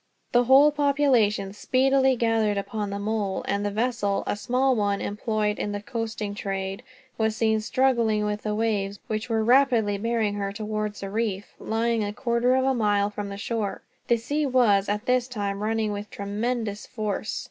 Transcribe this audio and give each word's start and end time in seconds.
The 0.31 0.45
whole 0.45 0.71
population 0.71 1.53
speedily 1.53 2.15
gathered 2.15 2.57
upon 2.57 2.89
the 2.89 2.97
mole, 2.97 3.45
and 3.47 3.63
the 3.63 3.69
vessel, 3.69 4.23
a 4.25 4.35
small 4.35 4.75
one 4.75 4.99
employed 4.99 5.59
in 5.59 5.73
the 5.73 5.79
coasting 5.83 6.33
trade, 6.33 6.81
was 7.19 7.35
seen 7.35 7.61
struggling 7.61 8.25
with 8.25 8.41
the 8.41 8.55
waves, 8.55 8.97
which 9.05 9.29
were 9.29 9.43
rapidly 9.43 9.99
bearing 9.99 10.33
her 10.33 10.51
towards 10.51 11.03
a 11.03 11.11
reef, 11.11 11.53
lying 11.59 12.03
a 12.03 12.13
quarter 12.13 12.55
of 12.55 12.65
a 12.65 12.73
mile 12.73 13.11
from 13.11 13.29
the 13.29 13.37
shore. 13.37 13.83
The 14.07 14.17
sea 14.17 14.47
was, 14.47 14.89
at 14.89 15.05
this 15.05 15.27
time, 15.27 15.61
running 15.61 15.91
with 15.91 16.09
tremendous 16.09 16.87
force. 16.87 17.39